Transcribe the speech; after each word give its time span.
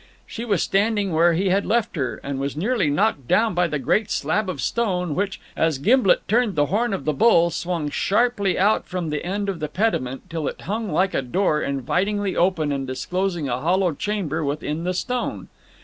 She 0.25 0.45
was 0.45 0.63
standing 0.63 1.11
where 1.11 1.33
he 1.33 1.49
had 1.49 1.63
left 1.63 1.95
her, 1.95 2.19
and 2.23 2.39
was 2.39 2.57
nearly 2.57 2.89
knocked 2.89 3.27
down 3.27 3.53
by 3.53 3.67
the 3.67 3.77
great 3.77 4.09
slab 4.09 4.49
of 4.49 4.59
stone 4.59 5.13
which, 5.13 5.39
as 5.55 5.77
Gimblet 5.77 6.27
turned 6.27 6.55
the 6.55 6.65
horn 6.65 6.91
of 6.91 7.05
the 7.05 7.13
bull, 7.13 7.51
swung 7.51 7.87
sharply 7.91 8.57
out 8.57 8.87
from 8.87 9.11
the 9.11 9.23
end 9.23 9.47
of 9.47 9.59
the 9.59 9.67
pediment, 9.69 10.27
till 10.27 10.47
it 10.47 10.61
hung 10.61 10.91
like 10.91 11.13
a 11.13 11.21
door 11.21 11.61
invitingly 11.61 12.35
open 12.35 12.71
and 12.71 12.87
disclosing 12.87 13.47
a 13.47 13.61
hollow 13.61 13.93
chamber 13.93 14.43
within 14.43 14.85
the 14.85 14.95
stone. 14.95 15.49